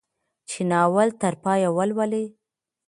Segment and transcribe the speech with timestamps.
[0.49, 2.25] چې ناول تر پايه ولولي.